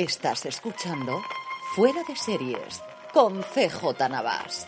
[0.00, 1.20] Estás escuchando
[1.76, 4.66] Fuera de Series con CJ Navas.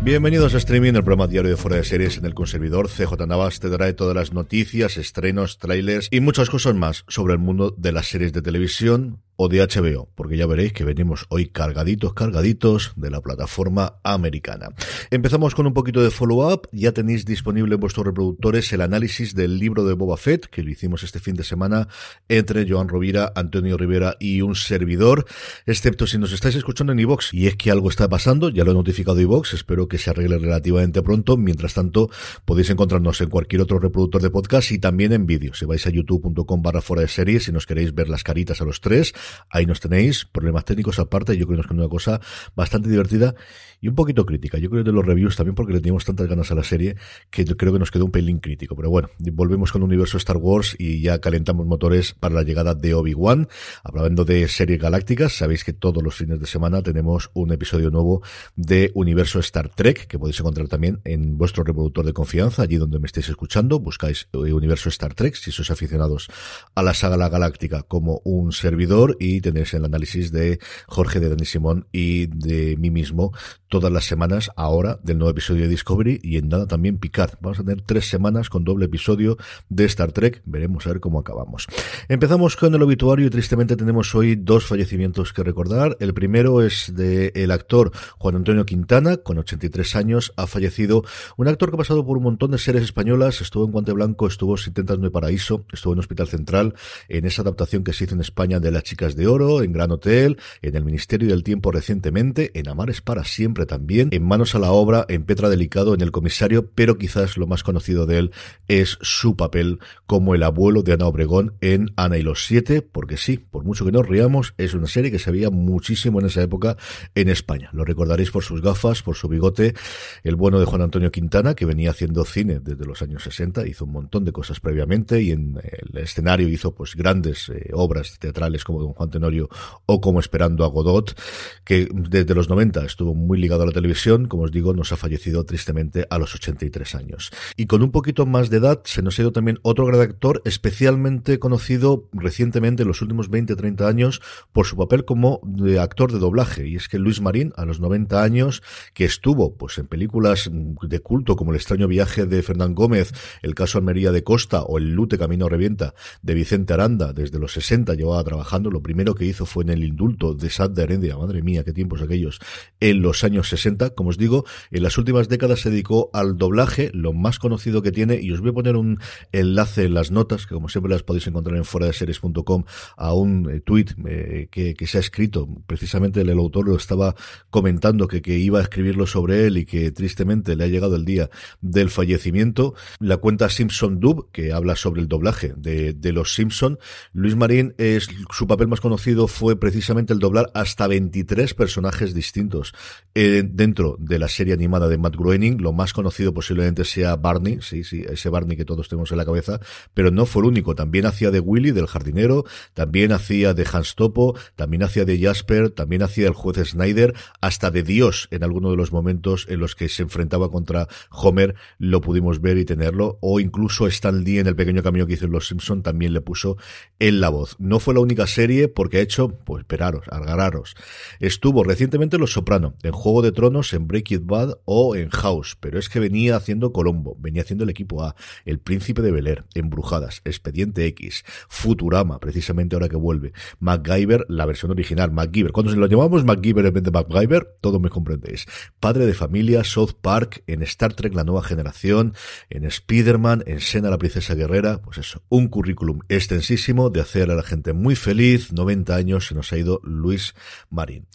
[0.00, 2.88] Bienvenidos a Streaming, el programa diario de Fuera de Series en el conservador.
[2.88, 7.40] CJ Navas te trae todas las noticias, estrenos, trailers y muchas cosas más sobre el
[7.40, 11.48] mundo de las series de televisión, o de HBO, porque ya veréis que venimos hoy
[11.48, 14.68] cargaditos, cargaditos de la plataforma americana.
[15.10, 16.68] Empezamos con un poquito de follow-up.
[16.72, 20.70] Ya tenéis disponible en vuestros reproductores el análisis del libro de Boba Fett, que lo
[20.70, 21.88] hicimos este fin de semana
[22.28, 25.26] entre Joan Rovira, Antonio Rivera y un servidor,
[25.66, 28.72] excepto si nos estáis escuchando en iVox y es que algo está pasando, ya lo
[28.72, 31.36] he notificado iVox, espero que se arregle relativamente pronto.
[31.36, 32.10] Mientras tanto,
[32.44, 35.54] podéis encontrarnos en cualquier otro reproductor de podcast y también en vídeo.
[35.54, 38.64] Si vais a youtube.com barra fuera de series, si nos queréis ver las caritas a
[38.64, 39.14] los tres,
[39.50, 42.20] Ahí nos tenéis, problemas técnicos aparte, yo creo que es una cosa
[42.54, 43.34] bastante divertida
[43.80, 44.58] y un poquito crítica.
[44.58, 46.96] Yo creo que de los reviews también porque le teníamos tantas ganas a la serie
[47.30, 48.74] que creo que nos quedó un pelín crítico.
[48.74, 52.74] Pero bueno, volvemos con el universo Star Wars y ya calentamos motores para la llegada
[52.74, 53.48] de Obi-Wan.
[53.82, 58.22] Hablando de series galácticas, sabéis que todos los fines de semana tenemos un episodio nuevo
[58.56, 62.98] de Universo Star Trek que podéis encontrar también en vuestro reproductor de confianza, allí donde
[62.98, 63.80] me estéis escuchando.
[63.80, 66.28] Buscáis Universo Star Trek si sois aficionados
[66.74, 71.28] a la saga La Galáctica como un servidor y tenéis el análisis de Jorge de
[71.28, 73.32] Dani Simón y de mí mismo
[73.68, 77.34] todas las semanas ahora del nuevo episodio de Discovery y en nada también Picard.
[77.40, 79.36] Vamos a tener tres semanas con doble episodio
[79.68, 80.42] de Star Trek.
[80.44, 81.66] Veremos a ver cómo acabamos.
[82.08, 85.96] Empezamos con el obituario y tristemente tenemos hoy dos fallecimientos que recordar.
[86.00, 91.04] El primero es de el actor Juan Antonio Quintana, con 83 años, ha fallecido.
[91.36, 94.26] Un actor que ha pasado por un montón de series españolas, estuvo en Guante Blanco,
[94.26, 96.74] estuvo en Intentas No Paraíso, estuvo en Hospital Central,
[97.08, 100.38] en esa adaptación que se hizo en España de Las De Oro, en Gran Hotel,
[100.62, 104.72] en El Ministerio del Tiempo recientemente, en Amares para siempre también, en Manos a la
[104.72, 108.30] Obra, en Petra Delicado, en El Comisario, pero quizás lo más conocido de él
[108.66, 113.18] es su papel como el abuelo de Ana Obregón en Ana y los Siete, porque
[113.18, 116.42] sí, por mucho que nos riamos, es una serie que se veía muchísimo en esa
[116.42, 116.76] época
[117.14, 117.68] en España.
[117.72, 119.74] Lo recordaréis por sus gafas, por su bigote,
[120.22, 123.84] el bueno de Juan Antonio Quintana, que venía haciendo cine desde los años 60, hizo
[123.84, 128.64] un montón de cosas previamente y en el escenario hizo pues grandes eh, obras teatrales
[128.64, 129.48] como Don Juan Tenorio
[129.86, 131.18] o como Esperando a Godot,
[131.64, 134.96] que desde los 90 estuvo muy ligado a la televisión, como os digo, nos ha
[134.96, 137.30] fallecido tristemente a los 83 años.
[137.56, 140.42] Y con un poquito más de edad se nos ha ido también otro gran actor
[140.44, 144.22] especialmente conocido recientemente en los últimos 20-30 años
[144.52, 146.66] por su papel como de actor de doblaje.
[146.66, 148.62] Y es que Luis Marín, a los 90 años,
[148.92, 153.12] que estuvo pues en películas de culto como El extraño viaje de Fernán Gómez,
[153.42, 157.52] El caso Almería de Costa o El Lute Camino Revienta de Vicente Aranda, desde los
[157.52, 158.70] 60 llevaba trabajando.
[158.84, 162.38] Primero que hizo fue en el indulto de Sad de madre mía, qué tiempos aquellos,
[162.80, 163.94] en los años 60.
[163.94, 167.92] Como os digo, en las últimas décadas se dedicó al doblaje, lo más conocido que
[167.92, 169.00] tiene, y os voy a poner un
[169.32, 172.64] enlace en las notas, que como siempre las podéis encontrar en fuera de series.com,
[172.98, 175.48] a un eh, tweet eh, que, que, se ha escrito.
[175.66, 177.14] Precisamente el, autor lo estaba
[177.48, 181.06] comentando que, que iba a escribirlo sobre él y que tristemente le ha llegado el
[181.06, 181.30] día
[181.62, 182.74] del fallecimiento.
[183.00, 186.78] La cuenta Simpson Dub, que habla sobre el doblaje de, de los Simpson.
[187.14, 192.74] Luis Marín es su papel más conocido fue precisamente el doblar hasta 23 personajes distintos
[193.14, 195.60] eh, dentro de la serie animada de Matt Groening.
[195.60, 199.24] Lo más conocido posiblemente sea Barney, sí, sí, ese Barney que todos tenemos en la
[199.24, 199.60] cabeza,
[199.92, 200.74] pero no fue el único.
[200.74, 205.70] También hacía de Willy, del jardinero, también hacía de Hans Topo, también hacía de Jasper,
[205.70, 209.74] también hacía el juez Snyder, hasta de Dios en alguno de los momentos en los
[209.74, 214.46] que se enfrentaba contra Homer, lo pudimos ver y tenerlo, o incluso Stan Lee en
[214.46, 216.56] el pequeño camino que hizo Los Simpson también le puso
[216.98, 217.56] en la voz.
[217.58, 220.74] No fue la única serie porque ha hecho, pues esperaros, agarraros.
[221.20, 225.56] Estuvo recientemente en Los Soprano, en Juego de Tronos, en Breaking Bad o en House,
[225.60, 228.14] pero es que venía haciendo Colombo, venía haciendo el equipo A,
[228.44, 234.46] El Príncipe de Bel Air, Embrujadas, Expediente X, Futurama, precisamente ahora que vuelve, MacGyver, la
[234.46, 235.52] versión original, MacGyver.
[235.52, 238.46] Cuando se lo llamamos MacGyver en vez de MacGyver, todos me comprendéis.
[238.80, 242.14] Padre de familia, South Park, en Star Trek La Nueva Generación,
[242.50, 247.34] en Spider-Man, en Sena la Princesa Guerrera, pues eso, un currículum extensísimo de hacer a
[247.34, 250.34] la gente muy feliz, 90 años se nos ha ido Luis
[250.70, 251.06] Marín.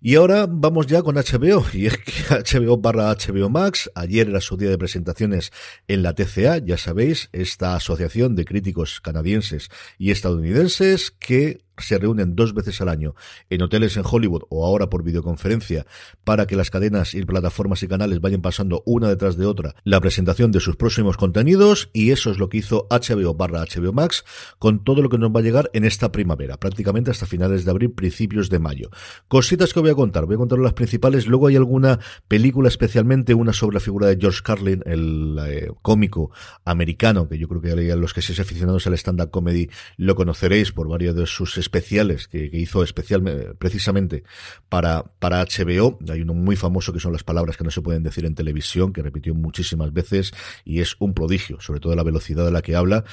[0.00, 4.40] Y ahora vamos ya con HBO, y es que HBO barra HBO Max, ayer era
[4.40, 5.52] su día de presentaciones
[5.88, 12.36] en la TCA, ya sabéis, esta asociación de críticos canadienses y estadounidenses que se reúnen
[12.36, 13.14] dos veces al año
[13.50, 15.86] en hoteles en Hollywood o ahora por videoconferencia
[16.22, 20.00] para que las cadenas y plataformas y canales vayan pasando una detrás de otra la
[20.00, 24.24] presentación de sus próximos contenidos y eso es lo que hizo HBO barra HBO Max
[24.58, 27.70] con todo lo que nos va a llegar en esta primavera, prácticamente hasta finales de
[27.70, 28.90] abril, principios de mayo.
[29.28, 33.34] Cositas que voy a contar, voy a contar las principales, luego hay alguna película especialmente,
[33.34, 36.30] una sobre la figura de George Carlin, el eh, cómico
[36.64, 40.88] americano, que yo creo que los que seáis aficionados al stand-up comedy lo conoceréis por
[40.88, 44.24] varios de sus especiales que, hizo especialmente precisamente
[44.68, 45.98] para, para HBO.
[46.10, 48.92] Hay uno muy famoso que son las palabras que no se pueden decir en televisión,
[48.92, 50.32] que repitió muchísimas veces
[50.64, 53.04] y es un prodigio, sobre todo la velocidad a la que habla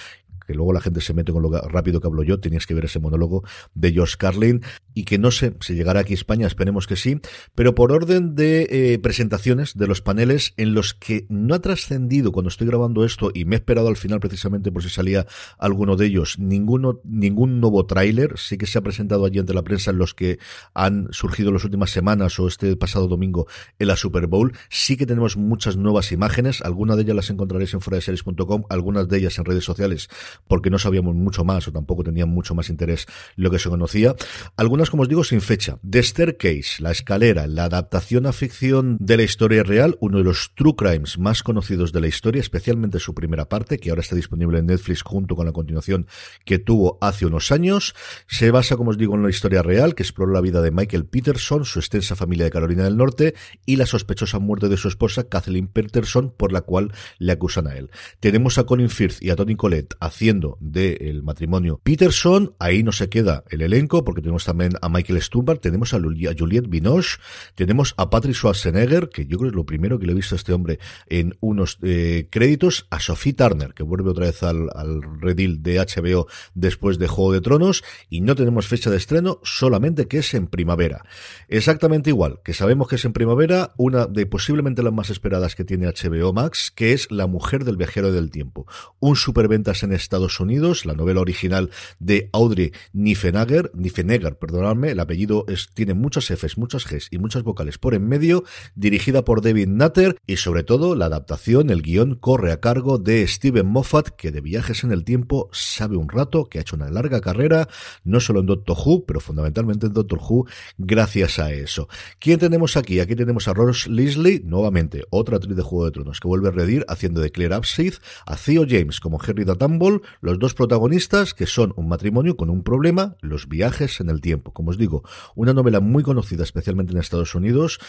[0.46, 2.86] que luego la gente se mete con lo rápido que hablo yo, tenías que ver
[2.86, 3.44] ese monólogo
[3.74, 4.62] de George Carlin
[4.94, 7.20] y que no sé si llegará aquí a España, esperemos que sí,
[7.56, 12.32] pero por orden de eh, presentaciones de los paneles en los que no ha trascendido
[12.32, 15.26] cuando estoy grabando esto y me he esperado al final precisamente por si salía
[15.58, 19.64] alguno de ellos, ninguno, ningún nuevo tráiler, sí que se ha presentado allí ante la
[19.64, 20.40] prensa en los que
[20.74, 23.48] han surgido las últimas semanas o este pasado domingo
[23.80, 27.74] en la Super Bowl, sí que tenemos muchas nuevas imágenes, algunas de ellas las encontraréis
[27.74, 30.10] en foradeseries.com, algunas de ellas en redes sociales
[30.48, 33.06] porque no sabíamos mucho más o tampoco tenían mucho más interés
[33.36, 34.16] lo que se conocía.
[34.58, 35.78] Algunas, como os digo, sin fecha.
[35.88, 40.54] The Staircase, La Escalera, la adaptación a ficción de la historia real, uno de los
[40.56, 44.60] true crimes más conocidos de la historia, especialmente su primera parte, que ahora está disponible
[44.60, 46.08] en Netflix junto con la continuación
[46.46, 47.96] que tuvo hace unos años.
[48.28, 51.06] Se basa, como os digo, en la historia real, que explora la vida de Michael
[51.06, 53.36] Peterson, su extensa familia de Carolina del Norte
[53.66, 57.76] y la sospechosa muerte de su esposa, Kathleen Peterson, por la cual le acusan a
[57.76, 57.90] él.
[58.20, 60.21] Tenemos a Colin Firth y a Tony Collette haciendo
[60.60, 62.54] del matrimonio Peterson.
[62.60, 66.70] Ahí no se queda el elenco, porque tenemos también a Michael Stuhlbarg, tenemos a, Juliette
[66.70, 67.18] Binoche,
[67.56, 70.36] tenemos a Patrick Schwarzenegger, que yo creo que es lo primero que le he visto
[70.36, 70.78] a este hombre
[71.08, 75.80] en unos eh, créditos, a Sophie Turner, que vuelve otra vez al, al redil de
[75.80, 80.34] HBO después de Juego de Tronos, y no tenemos fecha de estreno, solamente que es
[80.36, 81.04] en primavera.
[81.48, 85.66] Exactamente igual, que sabemos que es en primavera, una de posiblemente las más esperadas que
[85.66, 88.68] tiene HBO Max, que es La Mujer del Viajero del Tiempo.
[89.00, 91.70] Un superventas en Estados Unidos, la novela original
[92.00, 97.44] de Audrey Niffenegger, Niffenegger, perdonadme, el apellido es, tiene muchas Fs, muchas Gs y muchas
[97.44, 98.44] vocales por en medio,
[98.76, 103.26] dirigida por David Nutter y sobre todo la adaptación, el guion corre a cargo de
[103.26, 106.90] Steven Moffat, que de viajes en el tiempo sabe un rato, que ha hecho una
[106.90, 107.70] larga carrera,
[108.04, 110.46] no solo en Doctor Who, pero fundamentalmente en Doctor Who,
[110.78, 111.88] gracias a eso.
[112.20, 113.00] ¿Quién tenemos aquí?
[113.00, 116.52] Aquí tenemos a Rose Leslie, nuevamente, otra actriz de Juego de Tronos, que vuelve a
[116.52, 121.46] redir haciendo de Claire Upsith, a Theo James como Harry Datamble, los dos protagonistas que
[121.46, 124.52] son un matrimonio con un problema, los viajes en el tiempo.
[124.52, 125.04] Como os digo,
[125.36, 127.80] una novela muy conocida especialmente en Estados Unidos,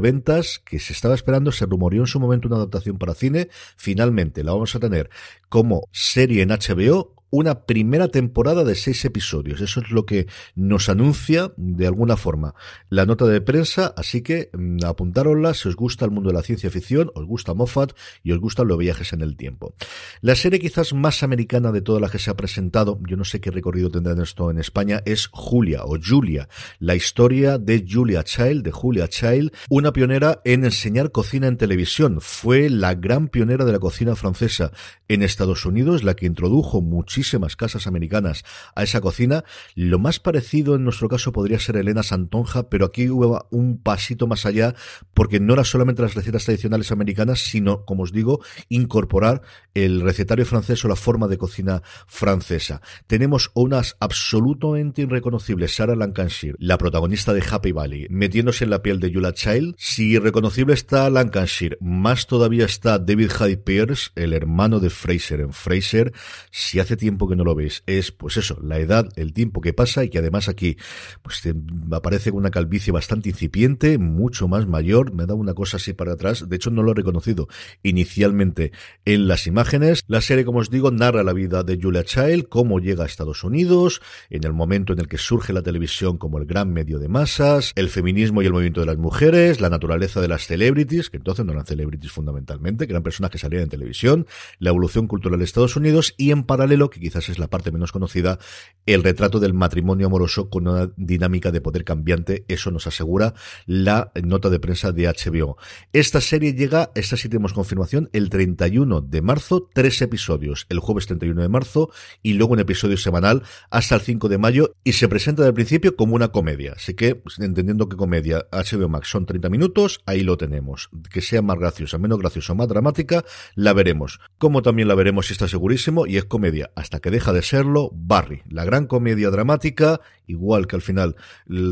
[0.00, 4.44] ventas, que se estaba esperando, se rumoreó en su momento una adaptación para cine, finalmente
[4.44, 5.10] la vamos a tener
[5.48, 9.60] como serie en HBO una primera temporada de seis episodios.
[9.60, 12.54] Eso es lo que nos anuncia de alguna forma
[12.88, 16.42] la nota de prensa, así que mm, apuntárosla si os gusta el mundo de la
[16.42, 17.92] ciencia ficción, os gusta Moffat
[18.22, 19.74] y os gustan los viajes en el tiempo.
[20.20, 23.40] La serie quizás más americana de todas las que se ha presentado, yo no sé
[23.40, 28.64] qué recorrido tendrá esto en España, es Julia o Julia, la historia de Julia Child,
[28.64, 32.20] de Julia Child, una pionera en enseñar cocina en televisión.
[32.20, 34.72] Fue la gran pionera de la cocina francesa
[35.08, 38.44] en Estados Unidos, la que introdujo muchísimo muchísimas casas americanas
[38.76, 39.42] a esa cocina.
[39.74, 44.28] Lo más parecido en nuestro caso podría ser Elena Santonja, pero aquí hubo un pasito
[44.28, 44.76] más allá
[45.14, 49.42] porque no era solamente las recetas tradicionales americanas, sino, como os digo, incorporar
[49.74, 52.82] el recetario francés o la forma de cocina francesa.
[53.08, 59.00] Tenemos unas absolutamente irreconocibles, Sarah Lancashire, la protagonista de Happy Valley, metiéndose en la piel
[59.00, 59.74] de Julia Child.
[59.76, 65.52] Si irreconocible está Lancashire, más todavía está David Hyde Pierce, el hermano de Fraser en
[65.52, 66.12] Fraser.
[66.52, 67.82] Si hace tiempo tiempo que no lo veis.
[67.86, 70.76] Es, pues eso, la edad, el tiempo que pasa y que además aquí,
[71.22, 71.42] pues
[71.90, 75.14] aparece con una calvicie bastante incipiente, mucho más mayor.
[75.14, 76.50] Me da una cosa así para atrás.
[76.50, 77.48] De hecho, no lo he reconocido
[77.82, 78.72] inicialmente
[79.06, 80.04] en las imágenes.
[80.06, 83.42] La serie, como os digo, narra la vida de Julia Child, cómo llega a Estados
[83.42, 87.08] Unidos, en el momento en el que surge la televisión como el gran medio de
[87.08, 91.16] masas, el feminismo y el movimiento de las mujeres, la naturaleza de las celebrities, que
[91.16, 94.26] entonces no eran celebrities fundamentalmente, que eran personas que salían en televisión,
[94.58, 98.38] la evolución cultural de Estados Unidos y en paralelo, quizás es la parte menos conocida,
[98.86, 102.44] el retrato del matrimonio amoroso con una dinámica de poder cambiante.
[102.48, 103.34] Eso nos asegura
[103.66, 105.56] la nota de prensa de HBO.
[105.92, 111.06] Esta serie llega, esta sí tenemos confirmación, el 31 de marzo, tres episodios, el jueves
[111.06, 111.90] 31 de marzo
[112.22, 115.96] y luego un episodio semanal hasta el 5 de mayo y se presenta al principio
[115.96, 116.72] como una comedia.
[116.76, 120.90] Así que, entendiendo que comedia HBO Max son 30 minutos, ahí lo tenemos.
[121.12, 123.24] Que sea más graciosa, menos graciosa, más dramática,
[123.54, 124.20] la veremos.
[124.38, 127.90] Como también la veremos si está segurísimo y es comedia hasta que deja de serlo,
[127.94, 131.16] Barry, la gran comedia dramática, igual que al final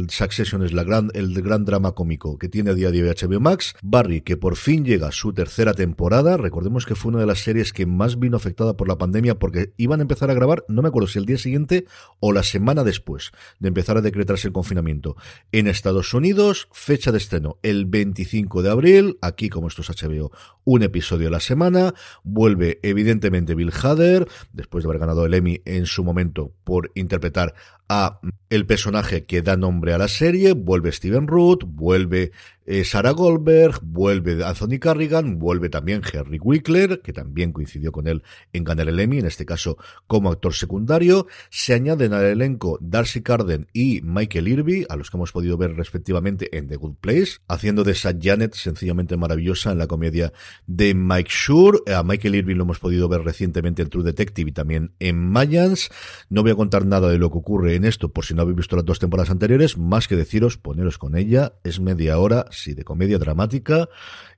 [0.08, 3.74] Succession es gran, el gran drama cómico que tiene a día de hoy HBO Max,
[3.82, 7.40] Barry que por fin llega a su tercera temporada, recordemos que fue una de las
[7.40, 10.82] series que más vino afectada por la pandemia porque iban a empezar a grabar, no
[10.82, 11.86] me acuerdo si el día siguiente
[12.20, 15.16] o la semana después de empezar a decretarse el confinamiento.
[15.52, 20.30] En Estados Unidos, fecha de estreno el 25 de abril, aquí como esto es HBO,
[20.66, 21.94] un episodio a la semana,
[22.24, 27.54] vuelve evidentemente Bill Hader, después de haber ganado el Emmy en su momento por interpretar
[27.88, 32.32] a el personaje que da nombre a la serie, vuelve Steven Root, vuelve
[32.66, 38.24] eh, Sarah Goldberg, vuelve Anthony Carrigan, vuelve también Henry Wickler, que también coincidió con él
[38.52, 39.78] en ganar el Emmy, en este caso
[40.08, 41.28] como actor secundario.
[41.48, 45.76] Se añaden al elenco Darcy Carden y Michael Irby, a los que hemos podido ver
[45.76, 50.32] respectivamente en The Good Place, haciendo de Sad Janet sencillamente maravillosa en la comedia
[50.66, 51.84] de Mike Schur.
[51.86, 55.90] A Michael Irby lo hemos podido ver recientemente en True Detective y también en Mayans.
[56.30, 58.56] No voy a contar nada de lo que ocurre en esto, por si no habéis
[58.56, 62.74] visto las dos temporadas anteriores, más que deciros, poneros con ella, es media hora, sí,
[62.74, 63.88] de comedia dramática,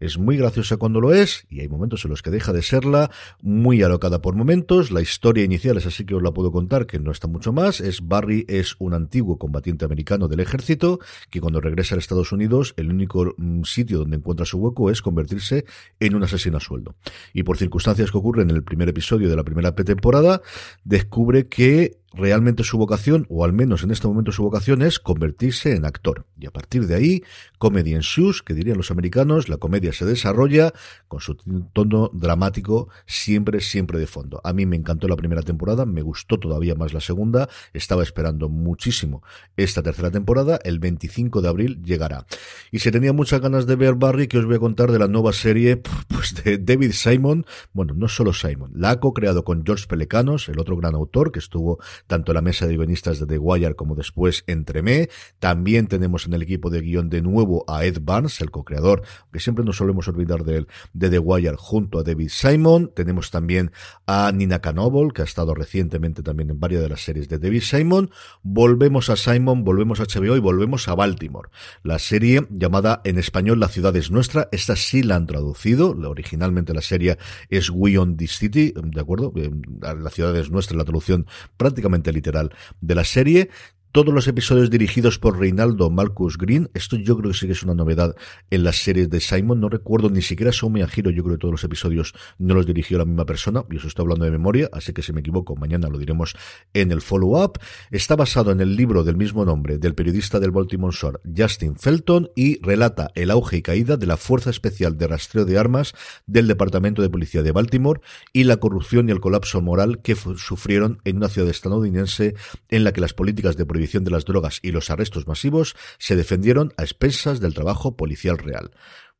[0.00, 3.10] es muy graciosa cuando lo es, y hay momentos en los que deja de serla,
[3.40, 6.98] muy alocada por momentos, la historia inicial es así que os la puedo contar, que
[6.98, 10.98] no está mucho más, es Barry es un antiguo combatiente americano del ejército,
[11.30, 15.02] que cuando regresa a Estados Unidos, el único mm, sitio donde encuentra su hueco es
[15.02, 15.64] convertirse
[16.00, 16.94] en un asesino a sueldo.
[17.32, 20.42] Y por circunstancias que ocurren en el primer episodio de la primera temporada,
[20.84, 25.74] descubre que realmente su vocación, o al menos en este momento su vocación, es convertirse
[25.74, 26.26] en actor.
[26.38, 27.22] Y a partir de ahí,
[27.58, 30.72] comedy ensues, que dirían los americanos, la comedia se desarrolla
[31.06, 31.36] con su
[31.72, 34.40] tono dramático siempre, siempre de fondo.
[34.44, 38.48] A mí me encantó la primera temporada, me gustó todavía más la segunda, estaba esperando
[38.48, 39.22] muchísimo
[39.56, 42.26] esta tercera temporada, el 25 de abril llegará.
[42.72, 45.08] Y si tenía muchas ganas de ver Barry, que os voy a contar de la
[45.08, 45.76] nueva serie
[46.08, 50.58] pues de David Simon, bueno, no solo Simon, la ha co-creado con George Pelecanos, el
[50.58, 54.42] otro gran autor que estuvo tanto la mesa de guionistas de The Wire como después
[54.48, 55.08] entre Me.
[55.38, 59.38] También tenemos en el equipo de guion de nuevo a Ed Barnes, el co-creador, que
[59.38, 62.90] siempre nos solemos olvidar de él, de The Wire junto a David Simon.
[62.94, 63.70] Tenemos también
[64.06, 67.62] a Nina Canoble, que ha estado recientemente también en varias de las series de David
[67.62, 68.10] Simon.
[68.42, 71.50] Volvemos a Simon, volvemos a HBO y volvemos a Baltimore.
[71.82, 76.72] La serie llamada en español La ciudad es nuestra, esta sí la han traducido, originalmente
[76.72, 77.18] la serie
[77.50, 79.32] es We on the City, ¿de acuerdo?
[79.36, 79.50] Eh,
[79.80, 83.50] la ciudad es nuestra, la traducción prácticamente literal de la serie
[83.92, 86.70] todos los episodios dirigidos por Reinaldo Marcus Green.
[86.74, 88.14] Esto yo creo que sí que es una novedad
[88.50, 89.60] en las series de Simon.
[89.60, 91.10] No recuerdo ni siquiera Soumi Giro.
[91.10, 93.64] Yo creo que todos los episodios no los dirigió la misma persona.
[93.70, 96.36] Y eso estoy hablando de memoria, así que si me equivoco, mañana lo diremos
[96.74, 97.58] en el follow-up.
[97.90, 102.30] Está basado en el libro del mismo nombre del periodista del Baltimore Shore, Justin Felton,
[102.36, 105.94] y relata el auge y caída de la Fuerza Especial de Rastreo de Armas
[106.26, 108.00] del Departamento de Policía de Baltimore
[108.32, 112.34] y la corrupción y el colapso moral que sufrieron en una ciudad estadounidense
[112.68, 116.72] en la que las políticas de de las drogas y los arrestos masivos se defendieron
[116.76, 118.70] a expensas del trabajo policial real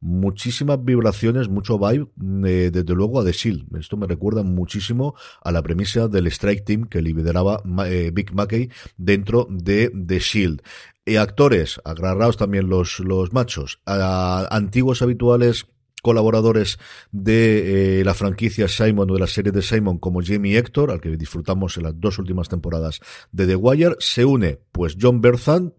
[0.00, 2.08] muchísimas vibraciones, mucho vibe,
[2.46, 3.76] eh, desde luego a The Shield.
[3.78, 8.70] Esto me recuerda muchísimo a la premisa del Strike Team que lideraba eh, Big Mackey
[8.96, 10.62] dentro de The Shield.
[11.04, 15.66] Y actores, agarrados también los, los machos, antiguos habituales
[16.02, 16.78] colaboradores
[17.12, 21.00] de eh, la franquicia Simon o de la serie de Simon como Jamie Hector, al
[21.00, 23.00] que disfrutamos en las dos últimas temporadas
[23.32, 25.74] de The Wire, se une pues John Berthan,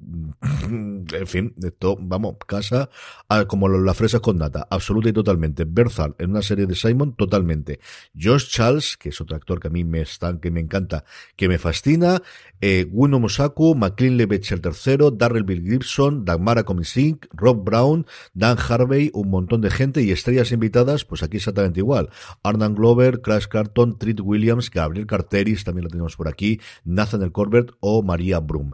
[1.13, 2.89] en fin, esto, vamos, casa
[3.47, 5.65] como la fresa con nata, absoluta y totalmente.
[5.65, 7.79] Berthan en una serie de Simon, totalmente.
[8.19, 11.47] Josh Charles, que es otro actor que a mí me está, que me encanta, que
[11.47, 12.21] me fascina,
[12.61, 19.11] eh, Wino Mosaku, McLean Levecher III, Darrell Bill Gibson, Dagmara Komisink, Rob Brown, Dan Harvey,
[19.13, 22.09] un montón de gente y estrellas invitadas, pues aquí exactamente igual.
[22.43, 27.71] Arnan Glover, Crash Carton, Treat Williams, Gabriel Carteris, también lo tenemos por aquí, Nathan Corbett
[27.79, 28.73] o María Brum.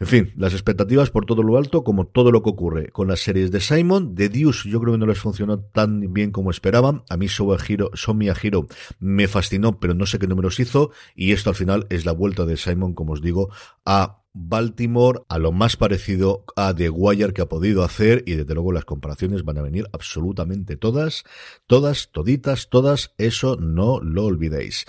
[0.00, 3.18] En fin, las expectativas por todo lo alto, como todo lo que ocurre con las
[3.18, 4.14] series de Simon.
[4.14, 7.02] De Deuce yo creo que no les funcionó tan bien como esperaban.
[7.08, 8.68] A mí Somia Hero
[9.00, 10.92] me fascinó, pero no sé qué números hizo.
[11.16, 13.50] Y esto al final es la vuelta de Simon, como os digo,
[13.84, 18.54] a Baltimore a lo más parecido a The Wire que ha podido hacer y desde
[18.54, 21.24] luego las comparaciones van a venir absolutamente todas,
[21.66, 24.84] todas, toditas, todas, eso no lo olvidéis.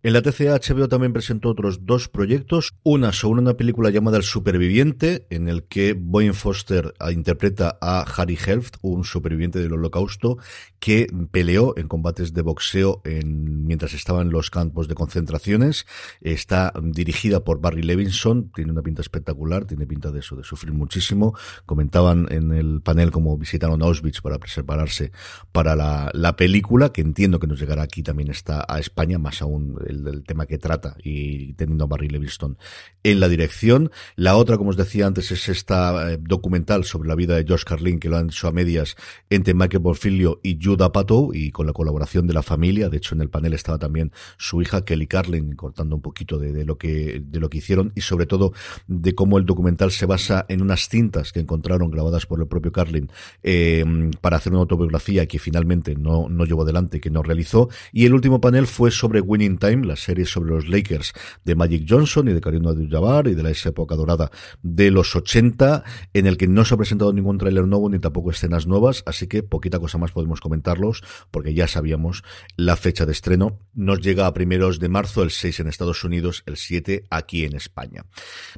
[0.00, 4.22] En la TCA HBO también presentó otros dos proyectos, una sobre una película llamada El
[4.22, 10.38] Superviviente, en el que Boyne Foster interpreta a Harry Helft, un superviviente del holocausto,
[10.78, 15.84] que peleó en combates de boxeo en, mientras estaba en los campos de concentraciones.
[16.20, 20.72] Está dirigida por Barry Levinson, tiene una pinta espectacular, tiene pinta de eso, de sufrir
[20.72, 21.36] muchísimo.
[21.66, 25.10] Comentaban en el panel cómo visitaron Auschwitz para prepararse
[25.50, 29.42] para la, la película, que entiendo que nos llegará aquí también está a España, más
[29.42, 32.58] aún el, tema que trata y teniendo a Barry Levingston
[33.02, 33.90] en la dirección.
[34.16, 37.64] La otra, como os decía antes, es esta eh, documental sobre la vida de Josh
[37.64, 38.96] Carlin, que lo han hecho a medias
[39.30, 42.88] entre Michael Porfilio y Judah Pato y con la colaboración de la familia.
[42.88, 46.64] De hecho, en el panel estaba también su hija Kelly Carlin cortando un poquito de,
[46.64, 48.52] lo que de lo que hicieron y sobre todo
[48.86, 52.72] de cómo el documental se basa en unas cintas que encontraron grabadas por el propio
[52.72, 53.10] Carlin
[53.42, 53.84] eh,
[54.20, 57.68] para hacer una autobiografía que finalmente no, no llevó adelante, que no realizó.
[57.92, 61.12] Y el último panel fue sobre Winning Time, la serie sobre los Lakers
[61.44, 64.30] de Magic Johnson y de Karim Abdul-Jabbar y de la época dorada
[64.62, 68.30] de los 80, en el que no se ha presentado ningún tráiler nuevo ni tampoco
[68.30, 72.22] escenas nuevas, así que poquita cosa más podemos comentarlos, porque ya sabíamos
[72.56, 73.58] la fecha de estreno.
[73.74, 77.56] Nos llega a primeros de marzo, el 6 en Estados Unidos, el 7 aquí en
[77.56, 78.04] España.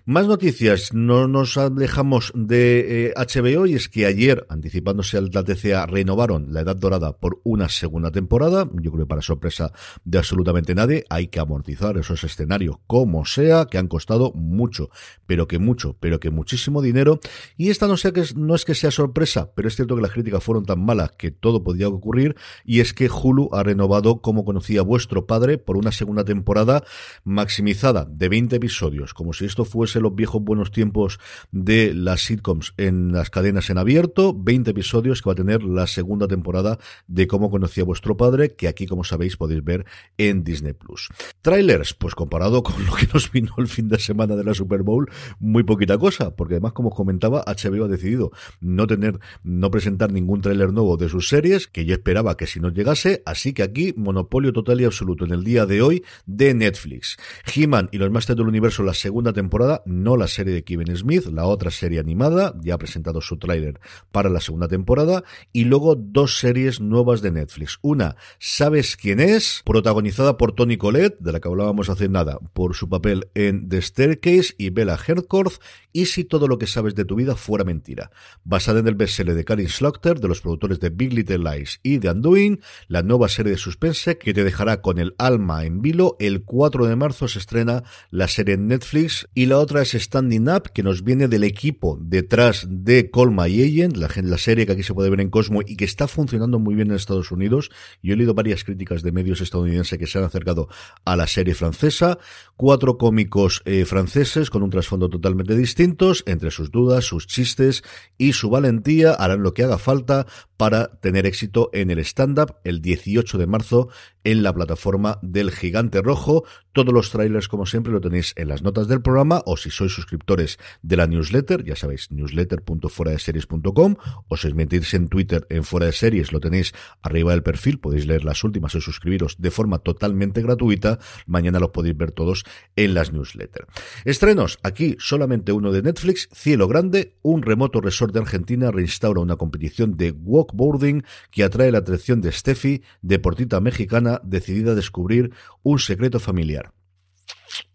[0.04, 5.44] Más noticias, no nos alejamos de HBO eh, y es que ayer, anticipándose al la
[5.44, 9.72] TCA, renovaron la Edad Dorada por una segunda temporada, yo creo que para sorpresa
[10.04, 14.90] de absolutamente nadie, hay que amortizar esos escenarios como sea, que han costado mucho,
[15.26, 17.20] pero que mucho, pero que muchísimo dinero.
[17.56, 20.12] Y esta no, sea que, no es que sea sorpresa, pero es cierto que las
[20.12, 22.36] críticas fueron tan malas que todo podía ocurrir.
[22.64, 26.84] Y es que Hulu ha renovado, como conocía vuestro padre, por una segunda temporada
[27.24, 31.18] maximizada de 20 episodios, como si esto fuese los viejos buenos tiempos
[31.50, 34.32] de las sitcoms en las cadenas en abierto.
[34.32, 38.68] 20 episodios que va a tener la segunda temporada de cómo conocía vuestro padre, que
[38.68, 39.86] aquí, como sabéis, podéis ver
[40.16, 40.99] en Disney Plus.
[41.42, 44.82] Trailers, pues comparado con lo que nos vino el fin de semana de la Super
[44.82, 49.70] Bowl, muy poquita cosa, porque además, como os comentaba, HBO ha decidido no tener, no
[49.70, 53.52] presentar ningún tráiler nuevo de sus series, que yo esperaba que si no llegase, así
[53.52, 57.16] que aquí, monopolio total y absoluto en el día de hoy de Netflix.
[57.54, 61.26] He-Man y los Masters del Universo, la segunda temporada, no la serie de Kevin Smith,
[61.26, 63.80] la otra serie animada, ya ha presentado su tráiler
[64.12, 67.78] para la segunda temporada, y luego dos series nuevas de Netflix.
[67.82, 69.62] Una, ¿Sabes quién es?
[69.64, 74.54] Protagonizada por Tony De la que hablábamos hace nada, por su papel en The Staircase
[74.58, 75.60] y Bella Hertkorth,
[75.92, 78.10] y si todo lo que sabes de tu vida fuera mentira.
[78.42, 81.98] Basada en el bestseller de Karin Slaughter, de los productores de Big Little Lies y
[81.98, 86.16] The Undoing, la nueva serie de suspense que te dejará con el alma en vilo.
[86.18, 90.48] El 4 de marzo se estrena la serie en Netflix y la otra es Standing
[90.48, 94.72] Up, que nos viene del equipo detrás de Colma y Agent, la, la serie que
[94.72, 97.70] aquí se puede ver en Cosmo y que está funcionando muy bien en Estados Unidos.
[98.02, 100.68] Yo he leído varias críticas de medios estadounidenses que se han acercado
[101.04, 102.18] a la serie francesa,
[102.56, 107.82] cuatro cómicos eh, franceses con un trasfondo totalmente distintos, entre sus dudas, sus chistes
[108.18, 110.26] y su valentía harán lo que haga falta
[110.60, 113.88] para tener éxito en el stand-up el 18 de marzo
[114.24, 116.44] en la plataforma del Gigante Rojo.
[116.72, 119.90] Todos los trailers, como siempre, lo tenéis en las notas del programa o si sois
[119.90, 123.96] suscriptores de la newsletter, ya sabéis, newsletter.fueradeseries.com
[124.28, 127.80] o si os metís en Twitter en Fuera de Series, lo tenéis arriba del perfil,
[127.80, 130.98] podéis leer las últimas o suscribiros de forma totalmente gratuita.
[131.26, 132.44] Mañana los podéis ver todos
[132.76, 133.66] en las newsletters.
[134.04, 139.36] Estrenos, aquí solamente uno de Netflix, Cielo Grande, un remoto resort de Argentina reinstaura una
[139.36, 140.12] competición de
[140.50, 145.32] walkboarding que atrae la atención de Steffi, deportista mexicana decidida a descubrir
[145.62, 146.72] un secreto familiar.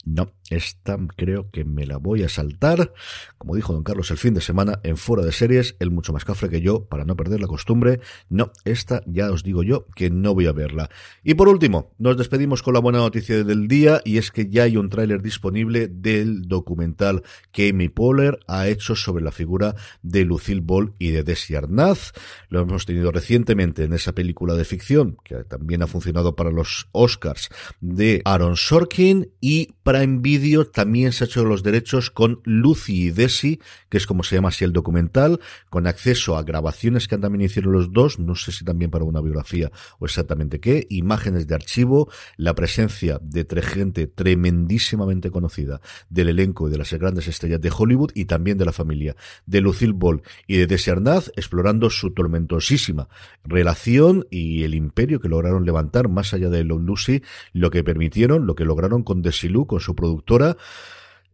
[0.05, 2.93] No, esta creo que me la voy a saltar.
[3.39, 6.23] Como dijo don Carlos el fin de semana en Fuera de Series, él mucho más
[6.23, 7.99] cafre que yo, para no perder la costumbre.
[8.29, 10.91] No, esta ya os digo yo que no voy a verla.
[11.23, 14.63] Y por último, nos despedimos con la buena noticia del día y es que ya
[14.63, 20.23] hay un tráiler disponible del documental que Amy Poehler ha hecho sobre la figura de
[20.23, 22.13] Lucille Ball y de Desi Arnaz.
[22.49, 26.89] Lo hemos tenido recientemente en esa película de ficción que también ha funcionado para los
[26.91, 27.49] Oscars
[27.81, 33.03] de Aaron Sorkin y para enviar vídeo también se ha hecho los derechos con Lucy
[33.03, 37.19] y Desi, que es como se llama así el documental, con acceso a grabaciones que
[37.19, 41.45] también hicieron los dos, no sé si también para una biografía o exactamente qué, imágenes
[41.45, 45.79] de archivo, la presencia de tres gente tremendísimamente conocida
[46.09, 49.61] del elenco y de las grandes estrellas de Hollywood y también de la familia de
[49.61, 53.09] Lucille Ball y de Desi Arnaz, explorando su tormentosísima
[53.43, 57.21] relación y el imperio que lograron levantar más allá de Lucy,
[57.53, 60.57] lo que permitieron, lo que lograron con Desilu, con su productora,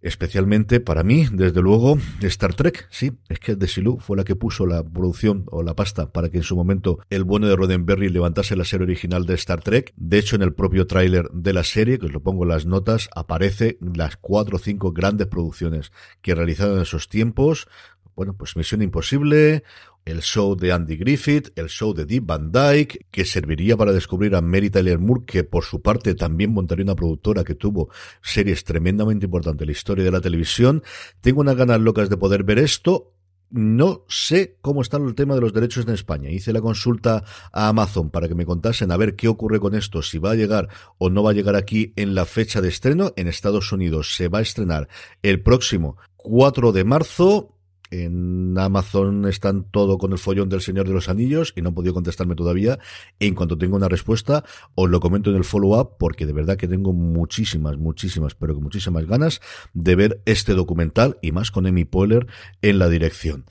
[0.01, 2.87] especialmente para mí, desde luego, Star Trek.
[2.89, 6.37] Sí, es que Desilu fue la que puso la producción o la pasta para que
[6.37, 9.93] en su momento el bueno de Roddenberry levantase la serie original de Star Trek.
[9.95, 12.65] De hecho, en el propio tráiler de la serie, que os lo pongo en las
[12.65, 17.67] notas, aparece las cuatro o cinco grandes producciones que realizaron en esos tiempos.
[18.15, 19.63] Bueno, pues Misión Imposible,
[20.05, 24.35] el show de Andy Griffith, el show de Deep Van Dyke, que serviría para descubrir
[24.35, 27.89] a Mary Tyler Moore, que por su parte también montaría una productora que tuvo
[28.21, 30.83] series tremendamente importantes en la historia de la televisión.
[31.21, 33.13] Tengo unas ganas locas de poder ver esto.
[33.49, 36.29] No sé cómo está el tema de los derechos en España.
[36.29, 40.01] Hice la consulta a Amazon para que me contasen a ver qué ocurre con esto,
[40.01, 43.11] si va a llegar o no va a llegar aquí en la fecha de estreno.
[43.17, 44.87] En Estados Unidos se va a estrenar
[45.21, 47.57] el próximo 4 de marzo
[47.91, 51.75] en Amazon están todo con el follón del Señor de los Anillos y no han
[51.75, 52.79] podido contestarme todavía.
[53.19, 54.43] En cuanto tenga una respuesta,
[54.75, 58.61] os lo comento en el follow-up porque de verdad que tengo muchísimas, muchísimas, pero que
[58.61, 59.41] muchísimas ganas
[59.73, 62.27] de ver este documental y más con Amy Poehler
[62.61, 63.45] en la dirección.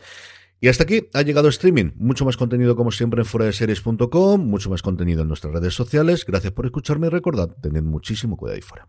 [0.63, 1.93] Y hasta aquí ha llegado streaming.
[1.97, 6.27] Mucho más contenido como siempre en foradeseries.com, mucho más contenido en nuestras redes sociales.
[6.27, 8.89] Gracias por escucharme y recordad, tened muchísimo cuidado ahí fuera.